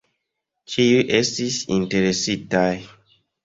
[0.75, 2.69] Ĉiuj estis interesitaj.